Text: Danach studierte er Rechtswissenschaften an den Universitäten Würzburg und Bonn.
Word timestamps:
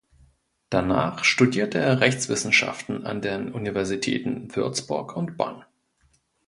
Danach 0.71 1.23
studierte 1.23 1.77
er 1.77 1.99
Rechtswissenschaften 1.99 3.05
an 3.05 3.21
den 3.21 3.51
Universitäten 3.53 4.47
Würzburg 4.55 5.15
und 5.15 5.37
Bonn. 5.37 5.63